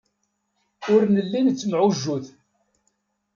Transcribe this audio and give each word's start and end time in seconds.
Ur 0.93 1.01
nelli 1.13 1.41
nettemɛujjut. 1.41 2.25